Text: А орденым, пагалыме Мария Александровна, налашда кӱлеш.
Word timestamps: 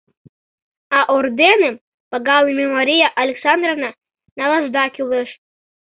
А 0.97 0.99
орденым, 1.17 1.75
пагалыме 2.11 2.65
Мария 2.75 3.07
Александровна, 3.23 3.89
налашда 4.37 4.83
кӱлеш. 4.95 5.29